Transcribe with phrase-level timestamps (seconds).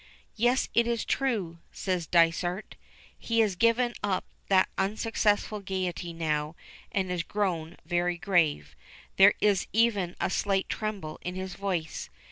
[0.35, 2.75] "Yes; it is true!" says Dysart.
[3.19, 6.55] He has given up that unsuccessful gayety now
[6.91, 8.75] and has grown very grave;
[9.17, 12.09] there is even a slight tremble in his voice.